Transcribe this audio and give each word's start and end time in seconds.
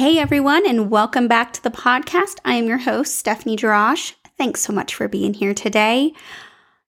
Hey 0.00 0.16
everyone, 0.16 0.66
and 0.66 0.90
welcome 0.90 1.28
back 1.28 1.52
to 1.52 1.62
the 1.62 1.70
podcast. 1.70 2.38
I 2.42 2.54
am 2.54 2.64
your 2.64 2.78
host, 2.78 3.18
Stephanie 3.18 3.54
Jarash. 3.54 4.14
Thanks 4.38 4.62
so 4.62 4.72
much 4.72 4.94
for 4.94 5.08
being 5.08 5.34
here 5.34 5.52
today. 5.52 6.14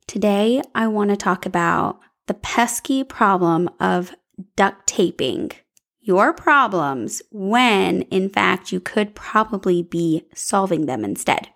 Today, 0.07 0.63
I 0.75 0.87
want 0.87 1.11
to 1.11 1.17
talk 1.17 1.45
about 1.45 2.01
the 2.27 2.33
pesky 2.33 3.05
problem 3.05 3.69
of 3.79 4.15
duct 4.57 4.87
taping 4.87 5.51
your 6.01 6.33
problems 6.33 7.21
when, 7.31 8.01
in 8.05 8.31
fact, 8.31 8.73
you 8.73 8.81
could 8.81 9.15
probably 9.15 9.83
be 9.83 10.25
solving 10.35 10.87
them 10.87 11.05
instead. 11.05 11.51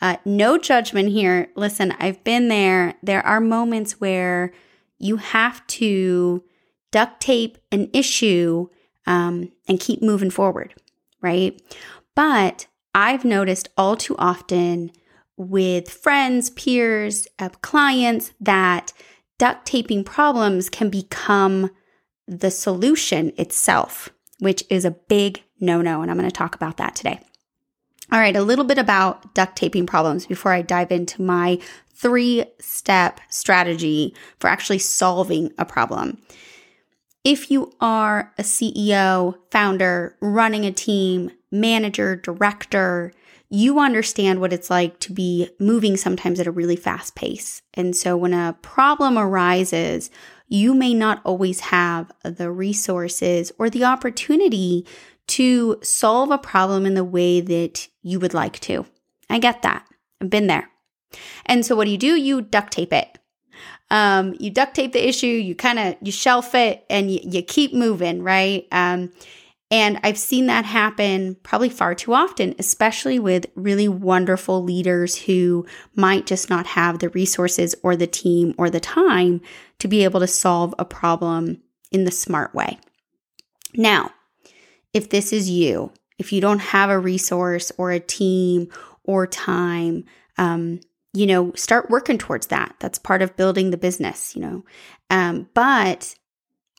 Uh, 0.00 0.16
no 0.24 0.56
judgment 0.56 1.10
here. 1.10 1.50
Listen, 1.56 1.92
I've 1.98 2.24
been 2.24 2.48
there. 2.48 2.94
There 3.02 3.26
are 3.26 3.38
moments 3.38 4.00
where 4.00 4.54
you 4.98 5.18
have 5.18 5.66
to 5.66 6.42
duct 6.90 7.20
tape 7.20 7.58
an 7.70 7.90
issue 7.92 8.70
um, 9.06 9.52
and 9.68 9.80
keep 9.80 10.02
moving 10.02 10.30
forward, 10.30 10.74
right? 11.20 11.60
But 12.14 12.66
I've 12.94 13.24
noticed 13.24 13.68
all 13.76 13.96
too 13.96 14.14
often 14.18 14.92
with 15.36 15.90
friends, 15.90 16.50
peers, 16.50 17.26
uh, 17.38 17.48
clients 17.60 18.32
that 18.40 18.92
duct 19.38 19.66
taping 19.66 20.04
problems 20.04 20.68
can 20.68 20.90
become 20.90 21.70
the 22.26 22.50
solution 22.50 23.32
itself, 23.36 24.10
which 24.38 24.64
is 24.70 24.84
a 24.84 24.92
big 24.92 25.42
no 25.60 25.82
no. 25.82 26.02
And 26.02 26.10
I'm 26.10 26.18
going 26.18 26.30
to 26.30 26.36
talk 26.36 26.54
about 26.54 26.76
that 26.76 26.94
today. 26.94 27.20
All 28.12 28.20
right, 28.20 28.36
a 28.36 28.42
little 28.42 28.64
bit 28.64 28.78
about 28.78 29.34
duct 29.34 29.56
taping 29.56 29.86
problems 29.86 30.26
before 30.26 30.52
I 30.52 30.62
dive 30.62 30.92
into 30.92 31.22
my 31.22 31.58
three 31.94 32.44
step 32.60 33.20
strategy 33.28 34.14
for 34.38 34.48
actually 34.48 34.78
solving 34.78 35.52
a 35.58 35.64
problem. 35.64 36.18
If 37.24 37.50
you 37.50 37.72
are 37.80 38.32
a 38.36 38.42
CEO, 38.42 39.36
founder, 39.50 40.14
running 40.20 40.66
a 40.66 40.72
team, 40.72 41.30
manager, 41.50 42.16
director, 42.16 43.12
you 43.48 43.78
understand 43.78 44.40
what 44.40 44.52
it's 44.52 44.68
like 44.68 45.00
to 45.00 45.12
be 45.12 45.48
moving 45.58 45.96
sometimes 45.96 46.38
at 46.38 46.46
a 46.46 46.50
really 46.50 46.76
fast 46.76 47.14
pace. 47.14 47.62
And 47.72 47.96
so 47.96 48.14
when 48.14 48.34
a 48.34 48.56
problem 48.60 49.16
arises, 49.16 50.10
you 50.48 50.74
may 50.74 50.92
not 50.92 51.22
always 51.24 51.60
have 51.60 52.12
the 52.22 52.50
resources 52.50 53.52
or 53.58 53.70
the 53.70 53.84
opportunity 53.84 54.86
to 55.28 55.78
solve 55.82 56.30
a 56.30 56.36
problem 56.36 56.84
in 56.84 56.92
the 56.92 57.04
way 57.04 57.40
that 57.40 57.88
you 58.02 58.20
would 58.20 58.34
like 58.34 58.60
to. 58.60 58.84
I 59.30 59.38
get 59.38 59.62
that. 59.62 59.86
I've 60.20 60.28
been 60.28 60.46
there. 60.46 60.68
And 61.46 61.64
so 61.64 61.74
what 61.74 61.86
do 61.86 61.90
you 61.90 61.98
do? 61.98 62.16
You 62.16 62.42
duct 62.42 62.72
tape 62.74 62.92
it. 62.92 63.18
Um, 63.94 64.34
you 64.40 64.50
duct 64.50 64.74
tape 64.74 64.92
the 64.92 65.08
issue, 65.08 65.28
you 65.28 65.54
kind 65.54 65.78
of 65.78 65.94
you 66.02 66.10
shelf 66.10 66.52
it 66.56 66.84
and 66.90 67.12
you, 67.12 67.20
you 67.22 67.42
keep 67.42 67.72
moving, 67.72 68.24
right? 68.24 68.66
Um, 68.72 69.12
and 69.70 70.00
I've 70.02 70.18
seen 70.18 70.46
that 70.46 70.64
happen 70.64 71.36
probably 71.44 71.68
far 71.68 71.94
too 71.94 72.12
often, 72.12 72.56
especially 72.58 73.20
with 73.20 73.46
really 73.54 73.86
wonderful 73.86 74.64
leaders 74.64 75.14
who 75.16 75.64
might 75.94 76.26
just 76.26 76.50
not 76.50 76.66
have 76.66 76.98
the 76.98 77.08
resources 77.10 77.76
or 77.84 77.94
the 77.94 78.08
team 78.08 78.52
or 78.58 78.68
the 78.68 78.80
time 78.80 79.40
to 79.78 79.86
be 79.86 80.02
able 80.02 80.18
to 80.18 80.26
solve 80.26 80.74
a 80.76 80.84
problem 80.84 81.62
in 81.92 82.02
the 82.02 82.10
smart 82.10 82.52
way. 82.52 82.80
Now, 83.76 84.10
if 84.92 85.08
this 85.08 85.32
is 85.32 85.48
you, 85.48 85.92
if 86.18 86.32
you 86.32 86.40
don't 86.40 86.58
have 86.58 86.90
a 86.90 86.98
resource 86.98 87.70
or 87.78 87.92
a 87.92 88.00
team 88.00 88.72
or 89.04 89.28
time, 89.28 90.04
um, 90.36 90.80
you 91.14 91.26
know, 91.26 91.52
start 91.54 91.90
working 91.90 92.18
towards 92.18 92.48
that. 92.48 92.74
That's 92.80 92.98
part 92.98 93.22
of 93.22 93.36
building 93.36 93.70
the 93.70 93.76
business, 93.76 94.34
you 94.34 94.42
know. 94.42 94.64
Um, 95.10 95.48
but 95.54 96.14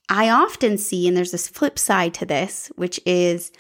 I 0.10 0.30
often 0.30 0.78
see, 0.78 1.08
and 1.08 1.16
there's 1.16 1.32
this 1.32 1.48
flip 1.48 1.80
side 1.80 2.14
to 2.16 2.26
this, 2.26 2.70
which 2.76 3.00
is 3.06 3.52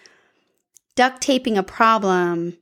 duct 0.95 1.21
taping 1.21 1.57
a 1.57 1.63
problem 1.63 2.57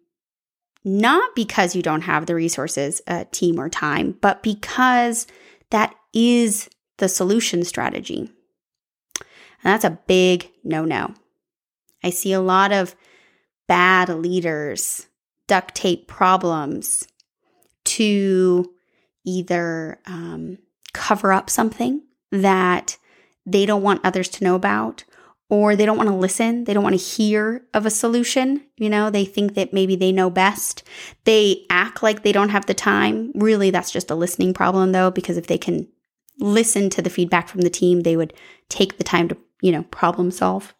not 0.86 1.34
because 1.36 1.76
you 1.76 1.82
don't 1.82 2.02
have 2.02 2.26
the 2.26 2.36
resources, 2.36 3.02
uh, 3.08 3.24
team, 3.32 3.60
or 3.60 3.70
time, 3.70 4.18
but 4.20 4.44
because 4.44 5.28
that 5.70 5.96
is 6.14 6.70
the 6.98 7.08
solution 7.08 7.64
strategy. 7.64 8.30
And 9.20 9.26
that's 9.64 9.86
a 9.86 9.98
big 10.08 10.52
no 10.64 10.84
no. 10.84 11.14
I 12.04 12.10
see 12.10 12.34
a 12.34 12.42
lot 12.42 12.74
of 12.74 12.96
bad 13.68 14.10
leaders 14.10 15.08
duct 15.48 15.74
tape 15.74 16.08
problems 16.08 17.08
to 17.96 18.72
either 19.26 20.00
um, 20.06 20.58
cover 20.94 21.32
up 21.32 21.50
something 21.50 22.02
that 22.32 22.98
they 23.46 23.66
don't 23.66 23.84
want 23.84 24.02
others 24.04 24.30
to 24.30 24.44
know 24.44 24.56
about 24.56 25.04
or 25.50 25.76
they 25.76 25.86
don't 25.86 25.98
want 25.98 26.10
to 26.10 26.16
listen. 26.16 26.64
They 26.64 26.74
don't 26.74 26.84
want 26.84 26.98
to 26.98 27.06
hear 27.06 27.64
of 27.74 27.86
a 27.86 27.92
solution. 27.92 28.64
You 28.78 28.90
know, 28.90 29.10
they 29.10 29.26
think 29.26 29.54
that 29.54 29.74
maybe 29.74 29.96
they 29.96 30.12
know 30.12 30.30
best. 30.30 30.84
They 31.26 31.66
act 31.70 32.02
like 32.02 32.24
they 32.24 32.32
don't 32.32 32.50
have 32.50 32.66
the 32.66 32.74
time. 32.74 33.32
Really, 33.36 33.70
that's 33.70 33.92
just 33.92 34.10
a 34.10 34.16
listening 34.16 34.54
problem, 34.54 34.94
though, 34.94 35.12
because 35.12 35.38
if 35.38 35.48
they 35.48 35.60
can 35.60 35.88
listen 36.40 36.90
to 36.90 37.02
the 37.02 37.10
feedback 37.10 37.48
from 37.48 37.62
the 37.62 37.70
team, 37.70 38.02
they 38.02 38.18
would 38.18 38.34
take 38.70 38.98
the 38.98 39.04
time 39.04 39.28
to, 39.28 39.38
you 39.62 39.72
know, 39.72 39.84
problem 39.84 40.32
solve. 40.32 40.74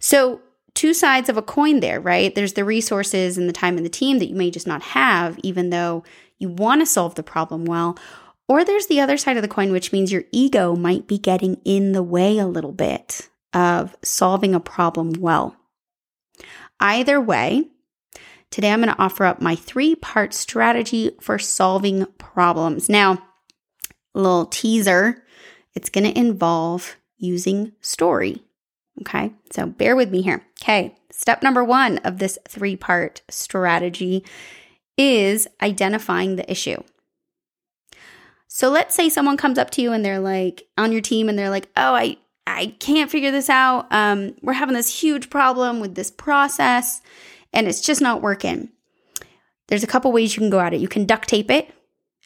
So, 0.00 0.40
two 0.78 0.94
sides 0.94 1.28
of 1.28 1.36
a 1.36 1.42
coin 1.42 1.80
there, 1.80 1.98
right? 1.98 2.32
There's 2.36 2.52
the 2.52 2.64
resources 2.64 3.36
and 3.36 3.48
the 3.48 3.52
time 3.52 3.76
and 3.76 3.84
the 3.84 3.90
team 3.90 4.20
that 4.20 4.28
you 4.28 4.36
may 4.36 4.48
just 4.48 4.68
not 4.68 4.80
have, 4.80 5.36
even 5.42 5.70
though 5.70 6.04
you 6.38 6.48
want 6.48 6.80
to 6.82 6.86
solve 6.86 7.16
the 7.16 7.24
problem 7.24 7.64
well. 7.64 7.98
Or 8.46 8.64
there's 8.64 8.86
the 8.86 9.00
other 9.00 9.16
side 9.16 9.36
of 9.36 9.42
the 9.42 9.48
coin, 9.48 9.72
which 9.72 9.90
means 9.92 10.12
your 10.12 10.22
ego 10.30 10.76
might 10.76 11.08
be 11.08 11.18
getting 11.18 11.60
in 11.64 11.90
the 11.90 12.02
way 12.04 12.38
a 12.38 12.46
little 12.46 12.70
bit 12.70 13.28
of 13.52 13.96
solving 14.04 14.54
a 14.54 14.60
problem 14.60 15.14
well. 15.18 15.56
Either 16.78 17.20
way, 17.20 17.64
today 18.52 18.70
I'm 18.70 18.80
going 18.80 18.94
to 18.94 19.02
offer 19.02 19.24
up 19.24 19.42
my 19.42 19.56
three 19.56 19.96
part 19.96 20.32
strategy 20.32 21.10
for 21.20 21.40
solving 21.40 22.06
problems. 22.18 22.88
Now, 22.88 23.18
little 24.14 24.46
teaser 24.46 25.24
it's 25.74 25.90
going 25.90 26.12
to 26.12 26.18
involve 26.18 26.96
using 27.18 27.72
story. 27.80 28.42
Okay, 29.02 29.32
so 29.50 29.66
bear 29.66 29.94
with 29.96 30.10
me 30.10 30.22
here. 30.22 30.44
Okay, 30.62 30.96
step 31.10 31.42
number 31.42 31.62
one 31.62 31.98
of 31.98 32.18
this 32.18 32.38
three 32.48 32.76
part 32.76 33.22
strategy 33.28 34.24
is 34.96 35.46
identifying 35.62 36.36
the 36.36 36.50
issue. 36.50 36.82
So 38.48 38.70
let's 38.70 38.94
say 38.94 39.08
someone 39.08 39.36
comes 39.36 39.58
up 39.58 39.70
to 39.70 39.82
you 39.82 39.92
and 39.92 40.04
they're 40.04 40.18
like 40.18 40.66
on 40.76 40.90
your 40.90 41.00
team 41.00 41.28
and 41.28 41.38
they're 41.38 41.50
like, 41.50 41.68
"Oh, 41.76 41.94
I 41.94 42.16
I 42.46 42.74
can't 42.80 43.10
figure 43.10 43.30
this 43.30 43.50
out. 43.50 43.86
Um, 43.92 44.34
we're 44.42 44.54
having 44.54 44.74
this 44.74 45.00
huge 45.00 45.30
problem 45.30 45.80
with 45.80 45.94
this 45.94 46.10
process, 46.10 47.00
and 47.52 47.68
it's 47.68 47.80
just 47.80 48.00
not 48.00 48.22
working." 48.22 48.70
There's 49.68 49.84
a 49.84 49.88
couple 49.88 50.10
ways 50.12 50.34
you 50.34 50.40
can 50.40 50.50
go 50.50 50.60
at 50.60 50.72
it. 50.72 50.80
You 50.80 50.88
can 50.88 51.04
duct 51.04 51.28
tape 51.28 51.50
it, 51.50 51.70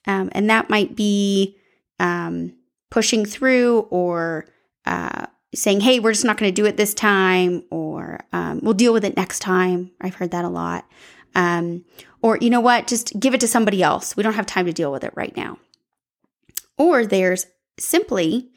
um, 0.07 0.31
and 0.33 0.49
that 0.49 0.71
might 0.71 0.95
be 0.95 1.57
um, 1.99 2.55
pushing 2.91 3.27
through 3.27 3.81
or 3.91 4.47
uh, 4.87 5.27
saying, 5.55 5.81
"Hey, 5.81 6.01
we're 6.01 6.13
just 6.13 6.25
not 6.25 6.39
going 6.39 6.53
to 6.53 6.63
do 6.63 6.67
it 6.67 6.77
this 6.77 6.95
time," 6.95 7.65
or 7.71 8.21
um, 8.33 8.61
"We'll 8.63 8.75
deal 8.75 8.93
with 8.93 9.05
it 9.05 9.17
next 9.17 9.41
time." 9.41 9.91
I've 10.01 10.17
heard 10.17 10.31
that 10.31 10.45
a 10.45 10.49
lot. 10.49 10.87
Um, 11.35 11.85
or 12.21 12.39
you 12.41 12.51
know 12.51 12.61
what? 12.61 12.87
Just 12.87 13.19
give 13.19 13.35
it 13.35 13.41
to 13.41 13.49
somebody 13.49 13.83
else. 13.83 14.17
We 14.17 14.23
don't 14.23 14.35
have 14.35 14.47
time 14.47 14.67
to 14.67 14.73
deal 14.73 14.93
with 14.93 15.05
it 15.05 15.13
right 15.15 15.37
now. 15.37 15.59
Or 16.79 17.07
there's 17.07 17.47
simply 17.79 18.53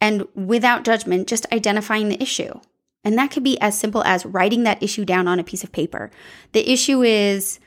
and 0.00 0.26
without 0.34 0.84
judgment, 0.84 1.28
just 1.28 1.50
identifying 1.52 2.08
the 2.08 2.22
issue. 2.22 2.60
And 3.04 3.16
that 3.18 3.30
could 3.30 3.44
be 3.44 3.60
as 3.60 3.78
simple 3.78 4.02
as 4.04 4.26
writing 4.26 4.64
that 4.64 4.82
issue 4.82 5.04
down 5.04 5.28
on 5.28 5.38
a 5.38 5.44
piece 5.44 5.64
of 5.64 5.72
paper. 5.72 6.10
The 6.52 6.70
issue 6.70 7.02
is 7.02 7.58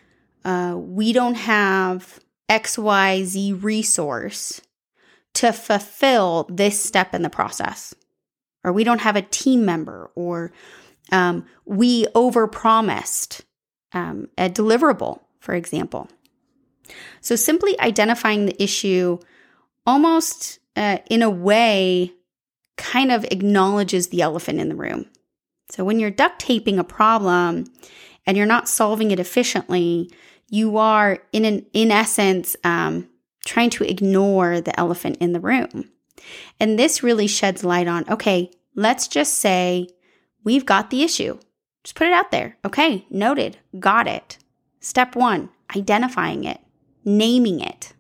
uh, 0.46 0.76
we 0.78 1.14
don't 1.14 1.36
have 1.36 2.20
XYZ 2.50 3.64
resource 3.64 4.62
to 5.34 5.54
fulfill 5.54 6.46
this 6.50 6.82
step 6.82 7.14
in 7.14 7.22
the 7.22 7.30
process, 7.30 7.96
or 8.64 8.72
we 8.72 8.84
don't 8.84 9.02
have 9.02 9.16
a 9.16 9.22
team 9.22 9.66
member, 9.66 10.12
or 10.16 10.52
um, 11.12 11.46
we 11.66 12.06
overpromised 12.08 13.42
um, 13.94 14.28
a 14.38 14.50
deliverable, 14.50 15.20
for 15.40 15.56
example. 15.56 16.08
So 17.22 17.36
simply 17.36 17.80
identifying 17.80 18.46
the 18.46 18.62
issue 18.62 19.20
almost 19.86 20.60
uh, 20.76 21.00
in 21.10 21.22
a 21.22 21.30
way 21.30 22.14
kind 22.78 23.12
of 23.12 23.26
acknowledges 23.26 24.08
the 24.08 24.22
elephant 24.22 24.60
in 24.60 24.70
the 24.70 24.76
room. 24.76 25.06
So 25.70 25.84
when 25.84 26.00
you're 26.00 26.12
duct 26.12 26.40
taping 26.40 26.80
a 26.80 26.84
problem 26.84 27.66
and 28.26 28.38
you're 28.38 28.46
not 28.46 28.68
solving 28.68 29.12
it 29.12 29.20
efficiently, 29.20 30.12
you 30.50 30.78
are 30.78 31.20
in 31.32 31.46
an 31.46 31.66
in 31.74 31.92
essence 31.92 32.56
um, 32.64 33.08
trying 33.46 33.70
to 33.72 33.90
ignore 33.90 34.62
the 34.62 34.78
elephant 34.80 35.18
in 35.20 35.32
the 35.34 35.40
room. 35.40 35.90
And 36.60 36.78
this 36.78 37.04
really 37.04 37.28
sheds 37.28 37.64
light 37.64 37.88
on 37.88 38.08
okay, 38.10 38.52
let's 38.76 39.08
just 39.08 39.38
say 39.38 39.88
we've 40.44 40.66
got 40.66 40.90
the 40.90 41.04
issue. 41.04 41.40
Just 41.84 41.96
put 41.96 42.08
it 42.08 42.14
out 42.14 42.32
there. 42.32 42.58
Okay, 42.66 43.06
noted, 43.10 43.58
got 43.80 44.08
it. 44.08 44.38
Step 44.80 45.16
one, 45.16 45.50
identifying 45.76 46.44
it, 46.44 46.60
naming 47.04 47.60
it. 47.60 47.94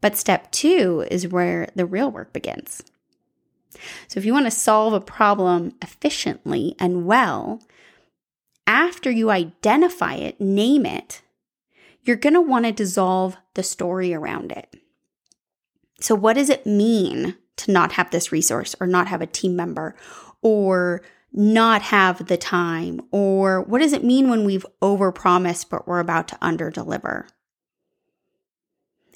But 0.00 0.16
step 0.16 0.50
two 0.50 1.06
is 1.10 1.28
where 1.28 1.68
the 1.74 1.86
real 1.86 2.10
work 2.10 2.32
begins. 2.32 2.82
So, 4.08 4.18
if 4.18 4.24
you 4.24 4.32
want 4.32 4.46
to 4.46 4.50
solve 4.50 4.92
a 4.92 5.00
problem 5.00 5.74
efficiently 5.80 6.74
and 6.78 7.06
well, 7.06 7.62
after 8.66 9.10
you 9.10 9.30
identify 9.30 10.14
it, 10.14 10.40
name 10.40 10.84
it, 10.84 11.22
you're 12.02 12.16
going 12.16 12.34
to 12.34 12.40
want 12.40 12.66
to 12.66 12.72
dissolve 12.72 13.36
the 13.54 13.62
story 13.62 14.12
around 14.12 14.52
it. 14.52 14.74
So, 16.02 16.16
what 16.16 16.34
does 16.34 16.50
it 16.50 16.66
mean 16.66 17.36
to 17.58 17.70
not 17.70 17.92
have 17.92 18.10
this 18.10 18.32
resource 18.32 18.74
or 18.80 18.86
not 18.88 19.06
have 19.06 19.22
a 19.22 19.26
team 19.26 19.54
member 19.54 19.94
or 20.42 21.00
not 21.32 21.80
have 21.82 22.26
the 22.26 22.36
time? 22.36 23.00
Or 23.12 23.62
what 23.62 23.80
does 23.80 23.92
it 23.92 24.04
mean 24.04 24.28
when 24.28 24.44
we've 24.44 24.66
overpromised 24.82 25.70
but 25.70 25.86
we're 25.86 26.00
about 26.00 26.26
to 26.28 26.36
underdeliver? 26.36 27.28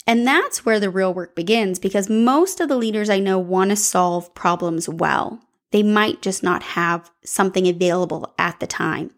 And 0.07 0.25
that's 0.25 0.65
where 0.65 0.79
the 0.79 0.89
real 0.89 1.13
work 1.13 1.35
begins 1.35 1.81
because 1.81 2.09
most 2.09 2.61
of 2.61 2.69
the 2.69 2.77
leaders 2.77 3.11
I 3.11 3.19
know 3.19 3.41
want 3.41 3.71
to 3.71 3.77
solve 3.77 4.33
problems 4.35 4.89
well. 4.89 5.41
They 5.73 5.83
might 5.83 6.23
just 6.23 6.45
not 6.45 6.63
have 6.63 7.11
something 7.25 7.67
available 7.67 8.33
at 8.39 8.61
the 8.61 8.69
time. 8.69 9.11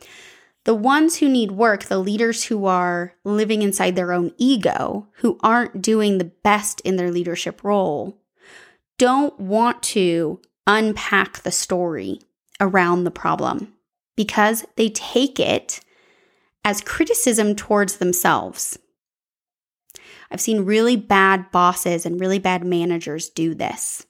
The 0.65 0.75
ones 0.75 1.17
who 1.17 1.29
need 1.29 1.53
work, 1.53 1.85
the 1.85 1.99
leaders 1.99 2.45
who 2.45 2.67
are 2.67 3.15
living 3.25 3.63
inside 3.63 3.97
their 3.97 4.13
own 4.13 4.33
ego, 4.37 5.09
who 5.17 5.39
aren't 5.43 5.81
doing 5.81 6.19
the 6.19 6.25
best 6.43 6.81
in 6.83 6.97
their 6.97 7.11
leadership 7.11 7.65
role, 7.65 8.21
don't 8.99 9.39
want 9.39 9.83
to 9.83 10.41
unpack 10.67 11.43
the 11.43 11.51
story 11.51 12.21
around 12.61 13.05
the 13.05 13.11
problem 13.11 13.75
because 14.17 14.67
they 14.77 14.91
take 14.91 15.41
it 15.41 15.81
as 16.65 16.81
criticism 16.81 17.55
towards 17.55 17.97
themselves. 17.97 18.79
I've 20.31 20.41
seen 20.41 20.65
really 20.65 20.97
bad 20.97 21.51
bosses 21.51 22.05
and 22.05 22.21
really 22.21 22.39
bad 22.39 22.65
managers 22.65 23.31
do 23.31 23.55
this. 23.55 24.07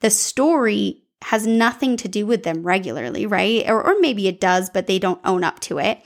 The 0.00 0.10
story 0.10 1.02
has 1.22 1.46
nothing 1.46 1.96
to 1.96 2.08
do 2.08 2.26
with 2.26 2.42
them 2.44 2.62
regularly, 2.62 3.26
right? 3.26 3.68
Or, 3.68 3.82
or 3.82 4.00
maybe 4.00 4.28
it 4.28 4.40
does, 4.40 4.70
but 4.70 4.86
they 4.86 4.98
don't 4.98 5.20
own 5.24 5.44
up 5.44 5.60
to 5.60 5.78
it. 5.78 6.00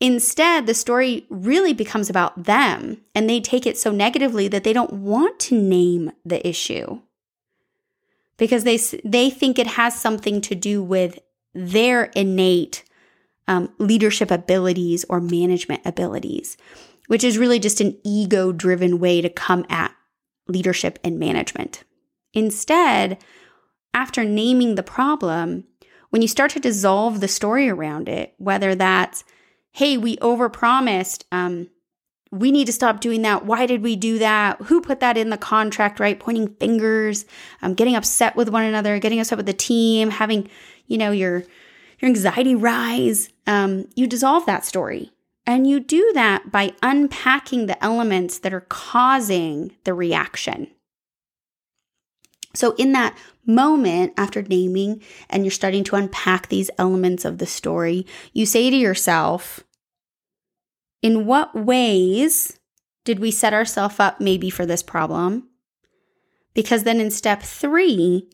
Instead, 0.00 0.66
the 0.66 0.72
story 0.72 1.26
really 1.28 1.74
becomes 1.74 2.08
about 2.08 2.44
them, 2.44 3.02
and 3.14 3.28
they 3.28 3.38
take 3.38 3.66
it 3.66 3.76
so 3.76 3.90
negatively 3.90 4.48
that 4.48 4.64
they 4.64 4.72
don't 4.72 4.94
want 4.94 5.38
to 5.40 5.60
name 5.60 6.10
the 6.24 6.46
issue 6.46 7.00
because 8.38 8.64
they 8.64 8.78
they 9.04 9.28
think 9.28 9.58
it 9.58 9.66
has 9.66 9.94
something 9.94 10.40
to 10.40 10.54
do 10.54 10.82
with 10.82 11.18
their 11.52 12.04
innate 12.16 12.82
um, 13.46 13.68
leadership 13.78 14.30
abilities 14.30 15.04
or 15.10 15.20
management 15.20 15.82
abilities, 15.84 16.56
which 17.08 17.22
is 17.22 17.36
really 17.36 17.58
just 17.58 17.82
an 17.82 17.98
ego 18.02 18.52
driven 18.52 18.98
way 18.98 19.20
to 19.20 19.28
come 19.28 19.66
at 19.68 19.94
leadership 20.48 20.98
and 21.04 21.18
management. 21.18 21.84
Instead, 22.32 23.18
after 23.94 24.24
naming 24.24 24.74
the 24.74 24.82
problem, 24.82 25.64
when 26.10 26.22
you 26.22 26.28
start 26.28 26.50
to 26.52 26.60
dissolve 26.60 27.20
the 27.20 27.28
story 27.28 27.68
around 27.68 28.08
it, 28.08 28.34
whether 28.38 28.74
that's, 28.74 29.24
hey, 29.72 29.96
we 29.96 30.16
overpromised, 30.18 31.24
um, 31.30 31.68
we 32.32 32.52
need 32.52 32.66
to 32.66 32.72
stop 32.72 33.00
doing 33.00 33.22
that. 33.22 33.44
Why 33.44 33.66
did 33.66 33.82
we 33.82 33.96
do 33.96 34.18
that? 34.18 34.60
Who 34.62 34.80
put 34.80 35.00
that 35.00 35.16
in 35.16 35.30
the 35.30 35.36
contract, 35.36 35.98
right? 35.98 36.18
Pointing 36.18 36.54
fingers, 36.54 37.24
um, 37.62 37.74
getting 37.74 37.96
upset 37.96 38.36
with 38.36 38.48
one 38.48 38.64
another, 38.64 38.98
getting 38.98 39.18
upset 39.18 39.36
with 39.36 39.46
the 39.46 39.52
team, 39.52 40.10
having, 40.10 40.48
you 40.86 40.96
know, 40.96 41.10
your, 41.10 41.38
your 41.98 42.08
anxiety 42.08 42.54
rise. 42.54 43.30
Um, 43.46 43.88
you 43.96 44.06
dissolve 44.06 44.46
that 44.46 44.64
story. 44.64 45.10
And 45.46 45.66
you 45.66 45.80
do 45.80 46.12
that 46.14 46.52
by 46.52 46.74
unpacking 46.82 47.66
the 47.66 47.82
elements 47.82 48.38
that 48.38 48.54
are 48.54 48.60
causing 48.60 49.74
the 49.82 49.94
reaction. 49.94 50.68
So, 52.54 52.74
in 52.76 52.92
that 52.92 53.16
moment 53.46 54.12
after 54.16 54.42
naming 54.42 55.02
and 55.28 55.44
you're 55.44 55.50
starting 55.50 55.84
to 55.84 55.96
unpack 55.96 56.48
these 56.48 56.70
elements 56.78 57.24
of 57.24 57.38
the 57.38 57.46
story, 57.46 58.06
you 58.32 58.46
say 58.46 58.70
to 58.70 58.76
yourself, 58.76 59.60
in 61.02 61.26
what 61.26 61.54
ways 61.54 62.58
did 63.04 63.18
we 63.18 63.30
set 63.30 63.54
ourselves 63.54 63.98
up 63.98 64.20
maybe 64.20 64.50
for 64.50 64.66
this 64.66 64.82
problem? 64.82 65.48
Because 66.54 66.82
then 66.82 67.00
in 67.00 67.10
step 67.10 67.42
three 67.42 68.28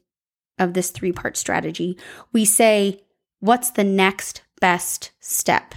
of 0.59 0.73
this 0.73 0.91
three 0.91 1.13
part 1.13 1.37
strategy, 1.37 1.99
we 2.33 2.45
say, 2.45 3.03
what's 3.41 3.71
the 3.71 3.85
next 3.85 4.43
best 4.61 5.13
step? 5.21 5.75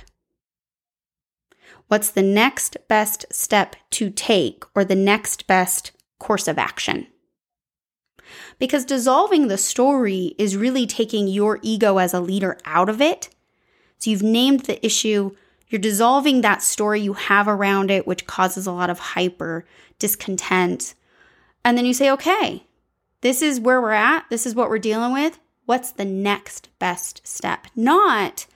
What's 1.88 2.12
the 2.12 2.24
next 2.24 2.78
best 2.88 3.26
step 3.32 3.76
to 3.92 4.10
take 4.10 4.64
or 4.76 4.86
the 4.86 4.96
next 4.96 5.48
best 5.48 5.92
course 6.20 6.48
of 6.48 6.58
action? 6.58 7.08
Because 8.58 8.86
dissolving 8.86 9.48
the 9.48 9.58
story 9.58 10.36
is 10.38 10.58
really 10.58 10.86
taking 10.86 11.28
your 11.28 11.60
ego 11.62 11.98
as 11.98 12.14
a 12.14 12.20
leader 12.20 12.58
out 12.66 12.90
of 12.90 13.02
it. 13.02 13.30
So 13.98 14.10
you've 14.10 14.24
named 14.24 14.62
the 14.62 14.84
issue, 14.86 15.36
you're 15.70 15.80
dissolving 15.80 16.42
that 16.42 16.62
story 16.62 17.02
you 17.02 17.14
have 17.14 17.48
around 17.48 17.92
it, 17.92 18.08
which 18.08 18.26
causes 18.26 18.66
a 18.66 18.72
lot 18.72 18.90
of 18.90 19.00
hyper 19.00 19.66
discontent. 20.00 20.96
And 21.64 21.78
then 21.78 21.86
you 21.86 21.94
say, 21.94 22.10
okay, 22.12 22.64
this 23.22 23.42
is 23.42 23.60
where 23.60 23.82
we're 23.82 23.92
at. 23.92 24.26
This 24.30 24.46
is 24.46 24.56
what 24.56 24.70
we're 24.70 24.80
dealing 24.80 25.14
with. 25.14 25.40
What's 25.66 25.92
the 25.92 26.06
next 26.06 26.70
best 26.80 27.22
step? 27.28 27.68
Not, 27.76 28.48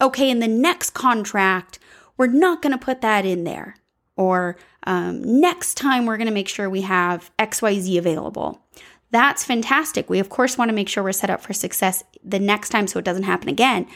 okay, 0.00 0.30
in 0.30 0.38
the 0.38 0.48
next 0.48 0.90
contract, 0.90 1.78
we're 2.16 2.28
not 2.28 2.62
going 2.62 2.72
to 2.72 2.82
put 2.82 3.02
that 3.02 3.26
in 3.26 3.44
there. 3.44 3.76
Or 4.16 4.56
um, 4.84 5.40
next 5.40 5.74
time, 5.74 6.06
we're 6.06 6.16
going 6.16 6.28
to 6.28 6.32
make 6.32 6.48
sure 6.48 6.70
we 6.70 6.82
have 6.82 7.30
XYZ 7.38 7.98
available. 7.98 8.62
That's 9.10 9.44
fantastic. 9.44 10.10
We, 10.10 10.18
of 10.18 10.28
course, 10.28 10.58
want 10.58 10.68
to 10.68 10.74
make 10.74 10.88
sure 10.88 11.02
we're 11.02 11.12
set 11.12 11.30
up 11.30 11.40
for 11.40 11.52
success 11.52 12.04
the 12.24 12.40
next 12.40 12.70
time 12.70 12.86
so 12.86 12.98
it 12.98 13.04
doesn't 13.04 13.22
happen 13.22 13.48
again 13.48 13.86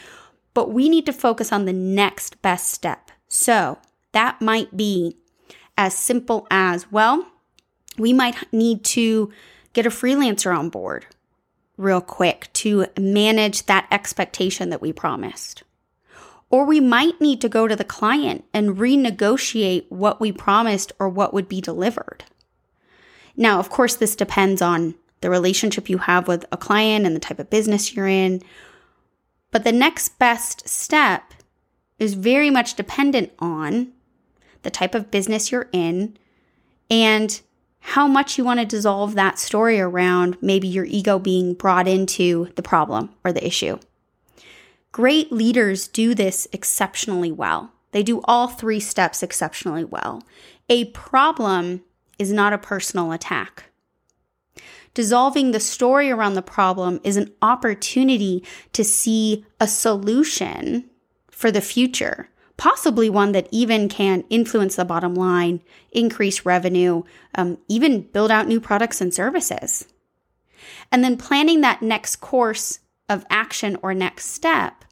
but 0.53 0.71
we 0.71 0.89
need 0.89 1.05
to 1.05 1.13
focus 1.13 1.51
on 1.51 1.65
the 1.65 1.73
next 1.73 2.41
best 2.41 2.69
step. 2.69 3.11
So 3.27 3.79
that 4.11 4.41
might 4.41 4.75
be 4.75 5.17
as 5.77 5.95
simple 5.95 6.47
as 6.51 6.91
well, 6.91 7.25
we 7.97 8.13
might 8.13 8.51
need 8.51 8.83
to 8.83 9.31
get 9.73 9.85
a 9.85 9.89
freelancer 9.89 10.55
on 10.55 10.69
board 10.69 11.05
real 11.77 12.01
quick 12.01 12.49
to 12.53 12.85
manage 12.99 13.65
that 13.65 13.87
expectation 13.89 14.69
that 14.69 14.81
we 14.81 14.91
promised. 14.91 15.63
Or 16.49 16.65
we 16.65 16.81
might 16.81 17.19
need 17.21 17.39
to 17.41 17.49
go 17.49 17.67
to 17.67 17.75
the 17.75 17.85
client 17.85 18.43
and 18.53 18.77
renegotiate 18.77 19.85
what 19.89 20.19
we 20.19 20.33
promised 20.33 20.91
or 20.99 21.07
what 21.07 21.33
would 21.33 21.47
be 21.47 21.61
delivered. 21.61 22.25
Now, 23.37 23.59
of 23.59 23.69
course, 23.69 23.95
this 23.95 24.17
depends 24.17 24.61
on 24.61 24.95
the 25.21 25.29
relationship 25.29 25.89
you 25.89 25.99
have 25.99 26.27
with 26.27 26.45
a 26.51 26.57
client 26.57 27.05
and 27.05 27.15
the 27.15 27.19
type 27.19 27.39
of 27.39 27.49
business 27.49 27.95
you're 27.95 28.07
in, 28.07 28.41
but 29.51 29.63
the 29.63 29.71
next 29.71 30.19
best 30.19 30.67
step 30.67 31.33
is 31.99 32.13
very 32.15 32.49
much 32.49 32.75
dependent 32.75 33.31
on 33.39 33.91
the 34.63 34.69
type 34.69 34.95
of 34.95 35.11
business 35.11 35.51
you're 35.51 35.69
in 35.71 36.17
and 36.89 37.41
how 37.79 38.07
much 38.07 38.37
you 38.37 38.43
want 38.43 38.59
to 38.59 38.65
dissolve 38.65 39.15
that 39.15 39.39
story 39.39 39.79
around 39.79 40.37
maybe 40.41 40.67
your 40.67 40.85
ego 40.85 41.17
being 41.17 41.53
brought 41.53 41.87
into 41.87 42.49
the 42.55 42.61
problem 42.61 43.09
or 43.23 43.33
the 43.33 43.45
issue. 43.45 43.77
Great 44.91 45.31
leaders 45.31 45.87
do 45.87 46.13
this 46.13 46.47
exceptionally 46.51 47.31
well. 47.31 47.71
They 47.91 48.03
do 48.03 48.21
all 48.25 48.47
three 48.47 48.79
steps 48.79 49.23
exceptionally 49.23 49.83
well. 49.83 50.23
A 50.69 50.85
problem 50.85 51.81
is 52.19 52.31
not 52.31 52.53
a 52.53 52.57
personal 52.57 53.11
attack. 53.11 53.70
Dissolving 54.93 55.51
the 55.51 55.59
story 55.59 56.11
around 56.11 56.33
the 56.33 56.41
problem 56.41 56.99
is 57.03 57.15
an 57.15 57.31
opportunity 57.41 58.43
to 58.73 58.83
see 58.83 59.45
a 59.59 59.67
solution 59.67 60.89
for 61.29 61.49
the 61.49 61.61
future, 61.61 62.29
possibly 62.57 63.09
one 63.09 63.31
that 63.31 63.47
even 63.51 63.87
can 63.87 64.25
influence 64.29 64.75
the 64.75 64.85
bottom 64.85 65.15
line, 65.15 65.61
increase 65.91 66.45
revenue, 66.45 67.03
um, 67.35 67.57
even 67.69 68.01
build 68.01 68.31
out 68.31 68.47
new 68.47 68.59
products 68.59 68.99
and 68.99 69.13
services. 69.13 69.87
And 70.91 71.03
then 71.03 71.17
planning 71.17 71.61
that 71.61 71.81
next 71.81 72.17
course 72.17 72.79
of 73.07 73.25
action 73.29 73.77
or 73.81 73.93
next 73.93 74.25
step 74.25 74.85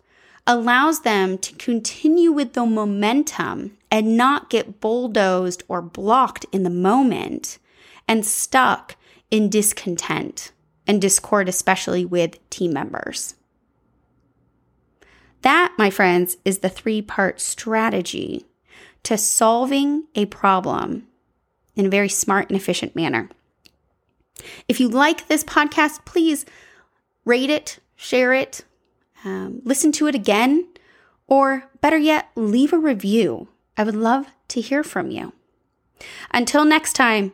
allows 0.47 1.01
them 1.01 1.37
to 1.37 1.53
continue 1.55 2.31
with 2.31 2.53
the 2.53 2.65
momentum 2.65 3.77
and 3.91 4.17
not 4.17 4.49
get 4.49 4.79
bulldozed 4.79 5.63
or 5.67 5.81
blocked 5.81 6.45
in 6.51 6.63
the 6.63 6.69
moment 6.69 7.59
and 8.07 8.25
stuck 8.25 8.95
in 9.31 9.49
discontent 9.49 10.51
and 10.87 11.01
discord, 11.01 11.47
especially 11.47 12.05
with 12.05 12.37
team 12.49 12.73
members. 12.73 13.35
That, 15.41 15.73
my 15.77 15.89
friends, 15.89 16.37
is 16.43 16.59
the 16.59 16.69
three 16.69 17.01
part 17.01 17.39
strategy 17.39 18.45
to 19.03 19.17
solving 19.17 20.05
a 20.15 20.25
problem 20.25 21.07
in 21.75 21.85
a 21.85 21.89
very 21.89 22.09
smart 22.09 22.49
and 22.49 22.57
efficient 22.57 22.95
manner. 22.95 23.29
If 24.67 24.79
you 24.79 24.89
like 24.89 25.27
this 25.27 25.43
podcast, 25.43 26.05
please 26.05 26.45
rate 27.25 27.49
it, 27.49 27.79
share 27.95 28.33
it, 28.33 28.65
um, 29.23 29.61
listen 29.63 29.91
to 29.93 30.07
it 30.07 30.15
again, 30.15 30.67
or 31.27 31.69
better 31.81 31.97
yet, 31.97 32.29
leave 32.35 32.73
a 32.73 32.77
review. 32.77 33.47
I 33.77 33.83
would 33.83 33.95
love 33.95 34.27
to 34.49 34.61
hear 34.61 34.83
from 34.83 35.11
you. 35.11 35.33
Until 36.31 36.65
next 36.65 36.93
time, 36.93 37.33